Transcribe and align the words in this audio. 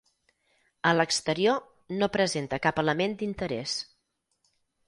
A 0.91 0.93
l'exterior 0.99 1.59
no 1.99 2.09
presenta 2.17 2.61
cap 2.65 2.83
element 2.87 3.15
d'interès. 3.21 3.77